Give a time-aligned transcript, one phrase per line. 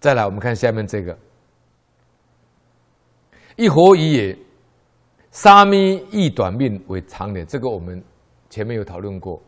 [0.00, 1.16] 再来，我们看下面这个：
[3.54, 4.38] 一活一也，
[5.30, 7.46] 沙弥一短命为长年。
[7.46, 8.02] 这个我们
[8.48, 9.38] 前面有讨论过，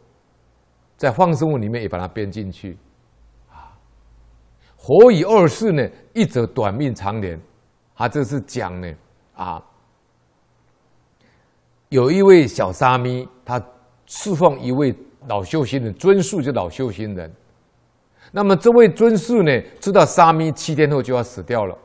[0.98, 2.76] 在放生文里面也把它编进去。
[3.50, 3.72] 啊，
[4.76, 7.40] 活以二世呢，一则短命长年，
[7.96, 8.94] 他这是讲呢，
[9.34, 9.64] 啊，
[11.88, 13.58] 有一位小沙弥，他
[14.04, 14.94] 侍奉一位
[15.28, 17.32] 老修行人，尊宿就老修行人。
[18.34, 21.76] 那么这位尊士呢，知道沙弥七天后就要死掉了，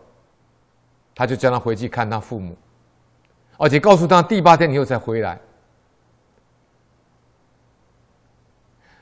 [1.14, 2.56] 他就叫他回去看他父母，
[3.58, 5.38] 而且告诉他第八天以后才回来。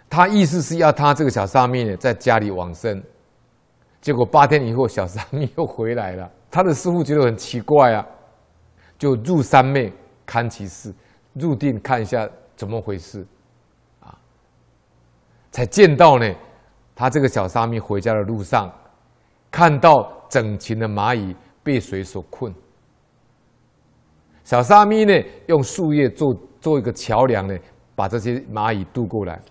[0.09, 3.03] 他意思是要他这个小沙弥呢在家里往生，
[4.01, 8.03] 结果八天以后小沙弥又回来了，他的师傅觉得很奇怪啊，
[8.97, 9.93] 就入山内
[10.25, 10.91] 看其事，
[11.33, 13.23] 入定看一下怎么回事，
[13.99, 14.17] 啊，
[15.51, 16.33] 才见到呢。
[16.95, 18.73] 他这个小沙弥回家的路上，
[19.51, 22.53] 看到整群的蚂蚁被水所困。
[24.45, 25.13] 小沙弥呢，
[25.47, 27.57] 用树叶做做一个桥梁呢，
[27.95, 29.41] 把这些蚂蚁渡过来。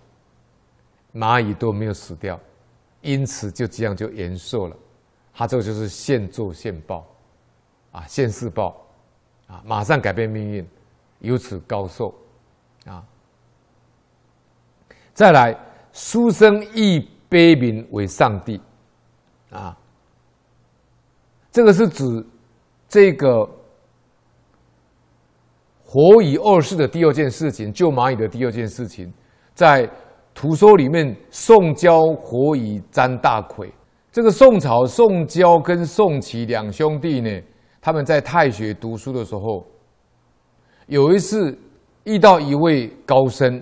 [1.12, 2.40] 蚂蚁都没有死掉，
[3.02, 4.76] 因此就这样就延寿了。
[5.32, 7.06] 他这个就是现做现报，
[7.92, 8.74] 啊，现世报，
[9.46, 10.66] 啊，马上改变命运，
[11.20, 12.14] 由此高寿，
[12.86, 13.04] 啊。
[15.12, 15.54] 再来，
[15.92, 17.06] 书生亦。
[17.34, 18.60] 悲悯为上帝，
[19.50, 19.76] 啊，
[21.50, 22.24] 这个是指
[22.88, 23.44] 这个
[25.84, 29.12] 火以二世的第二件事情，救蚂蚁的第二件事情，
[29.52, 29.90] 在
[30.32, 33.68] 图说里面，宋焦、火以沾大魁。
[34.12, 37.42] 这个宋朝宋焦跟宋祁两兄弟呢，
[37.80, 39.66] 他们在太学读书的时候，
[40.86, 41.58] 有一次
[42.04, 43.60] 遇到一位高僧，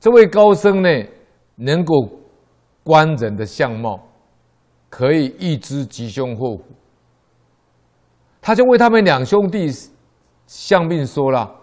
[0.00, 0.88] 这位高僧呢，
[1.54, 1.94] 能够。
[2.88, 4.00] 官人的相貌，
[4.88, 6.64] 可以预知吉凶祸福。
[8.40, 9.68] 他就为他们两兄弟
[10.46, 11.54] 相命说了：“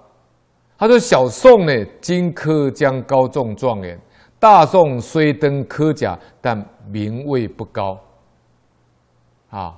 [0.78, 3.98] 他说小宋呢，今科将高中状元；
[4.38, 8.00] 大宋虽登科甲，但名位不高。”
[9.50, 9.76] 啊。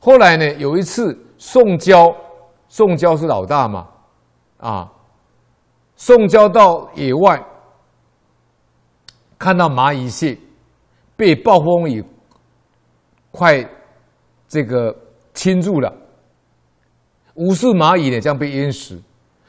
[0.00, 2.12] 后来呢，有一次宋郊，
[2.66, 3.86] 宋郊是老大嘛，
[4.56, 4.92] 啊，
[5.94, 7.40] 宋郊到野外。
[9.42, 10.38] 看到蚂蚁穴
[11.16, 12.04] 被暴风雨
[13.32, 13.68] 快
[14.46, 14.96] 这个
[15.34, 15.92] 侵入了，
[17.34, 19.02] 无数蚂蚁呢将被淹死。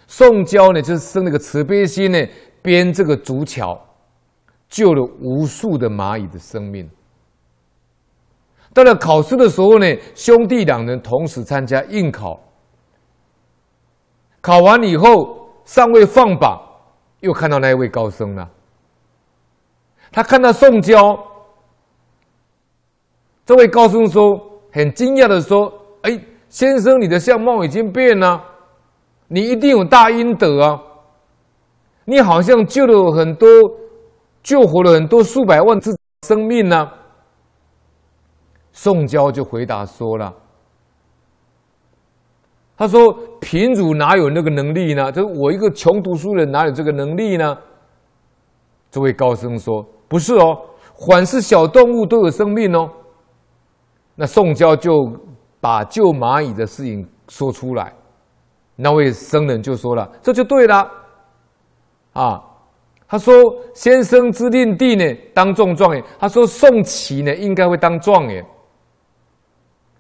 [0.08, 2.18] 宋焦呢就是生了个慈悲心呢，
[2.64, 3.80] 编这个竹桥，
[4.68, 6.90] 救了无数的蚂蚁的生命。
[8.74, 12.40] 到了考试的时候呢，兄弟两人同时参加应考，
[14.42, 16.59] 考完以后尚未放榜，
[17.20, 18.50] 又看到那一位高僧了。
[20.13, 21.19] 他看到宋焦，
[23.44, 24.40] 这位高僧说，
[24.72, 28.40] 很惊讶的说：“哎，先生，你的相貌已经变了，
[29.28, 30.79] 你一定有大阴德啊！
[32.06, 33.50] 你好像救了很多，
[34.44, 35.97] 救活了很多数百万次
[36.28, 36.91] 生命呢。”
[38.72, 40.31] 宋焦就回答说了
[42.78, 45.12] ：“他说，贫儒哪有那个能力呢？
[45.12, 47.57] 就是我一个穷读书人，哪有这个能力呢？”
[48.91, 49.84] 这位高僧说。
[50.13, 50.56] 不是哦，
[51.07, 52.88] 凡是小动物都有生命哦。
[54.13, 55.12] 那宋焦就
[55.59, 57.91] 把救蚂蚁的事情说出来，
[58.75, 60.88] 那位僧人就说了：“这就对了。”
[62.13, 62.40] 啊，
[63.07, 63.34] 他说
[63.73, 65.03] ：“先生之令弟呢，
[65.34, 68.46] 当中状元。”他说：“宋祁呢，应该会当状元。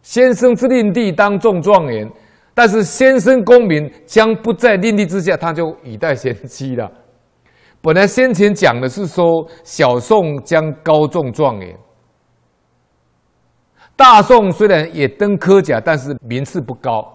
[0.03, 2.07] 先生之令弟当中状元，
[2.53, 6.91] 但是先生功名将不在令弟之下，他就以待贤妻了。”
[7.83, 11.77] 本来先前讲的是说小宋将高中状元，
[13.93, 17.05] 大宋虽然也登科甲，但是名次不高。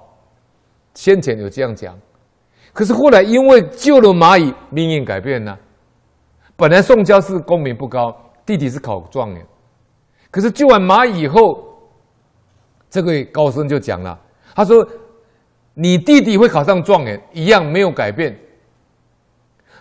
[0.92, 1.98] 先前有这样讲，
[2.74, 5.58] 可是后来因为救了蚂蚁，命运改变了。
[6.54, 8.14] 本来宋江是功名不高，
[8.44, 9.46] 弟弟是考状元，
[10.30, 11.64] 可是救完蚂蚁以后，
[12.90, 14.20] 这位高僧就讲了，
[14.54, 14.86] 他说
[15.72, 18.38] ：“你弟弟会考上状元，一样没有改变。”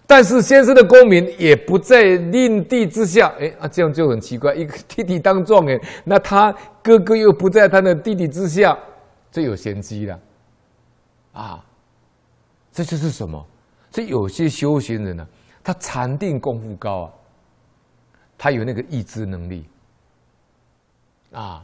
[0.09, 4.55] 但是先生的功名也不在令弟之下，哎啊，这样就很奇怪。
[4.55, 6.49] 一个 弟弟当状元，那他
[6.81, 8.75] 哥哥又不在他的弟弟之下，
[9.29, 10.19] 这有玄机了，
[11.33, 11.61] 啊，
[12.71, 13.45] 这就是什么？
[13.91, 15.27] 这有些修行人呢、啊，
[15.61, 17.11] 他禅定功夫高啊，
[18.37, 19.65] 他有那个意志能力，
[21.33, 21.61] 啊，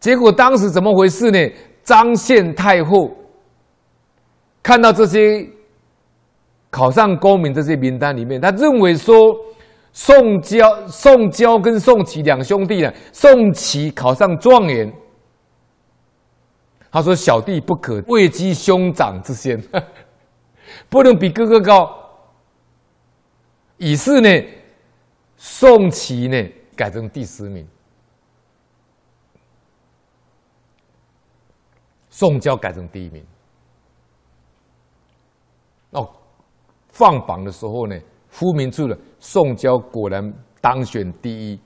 [0.00, 1.38] 结果当时怎么回事呢？
[1.82, 3.14] 张献太后
[4.62, 5.46] 看到这些。
[6.74, 9.14] 考上功名这些名单里面，他认为说，
[9.92, 14.92] 宋交、宋交跟宋祁两兄弟呢，宋祁考上状元，
[16.90, 19.56] 他说：“小弟不可位居兄长之先，
[20.90, 21.88] 不能比哥哥高。”
[23.78, 24.28] 于是呢，
[25.36, 26.44] 宋祁呢
[26.74, 27.64] 改成第十名，
[32.10, 33.24] 宋交改成第一名。
[35.90, 36.10] 哦，
[36.94, 37.98] 放榜的时候呢，
[38.32, 41.60] 呼名出了，宋郊果然当选第一。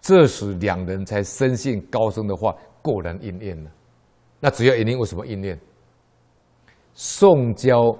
[0.00, 3.70] 这时两人才深信高僧的话果然应验了。
[4.38, 5.60] 那主要原因为什么应验？
[6.94, 7.94] 宋郊。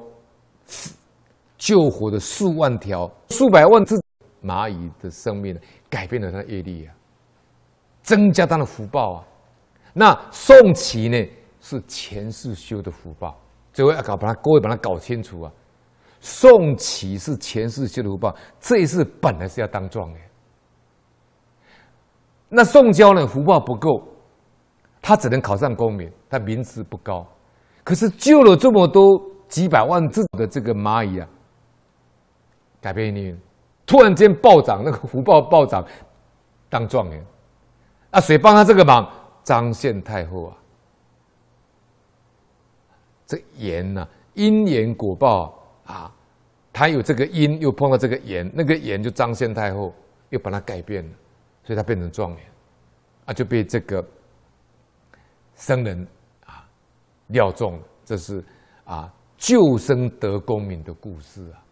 [1.59, 3.99] 救活的数万条、数百万只
[4.45, 5.59] 蚂蚁的生命，
[5.89, 6.95] 改变了他的业力啊，
[8.03, 9.25] 增加他的福报啊。
[9.95, 11.27] 那宋祁呢，
[11.61, 13.41] 是前世修的福报，
[13.73, 15.53] 最后要搞把它各位把它搞清楚啊。
[16.21, 20.21] 宋祁是前世修的福报，这一世本来是要当状元。
[22.49, 23.89] 那宋交呢，福报不够，
[25.03, 27.27] 他只能考上功名，他名次不高，
[27.85, 29.03] 可是救了这么多
[29.49, 31.29] 几百万只的这个蚂蚁啊。
[32.81, 33.41] 改变命运，
[33.85, 35.85] 突然间暴涨，那个福报暴涨，
[36.69, 37.27] 当状元。
[38.11, 39.11] 啊，谁帮他这个忙？
[39.43, 40.57] 张献太后啊。
[43.27, 45.53] 这缘呐，因缘果报啊，
[45.87, 46.13] 啊
[46.73, 49.95] 他有这个因，又碰到这个缘，那个缘就张献太后
[50.29, 51.11] 又把他改变了，
[51.65, 52.41] 所以他变成状元，
[53.25, 54.07] 啊，就被这个
[55.55, 56.07] 僧人
[56.45, 56.69] 啊
[57.29, 57.83] 料中了。
[58.05, 58.45] 这是
[58.85, 61.65] 啊救生得功名的故事啊。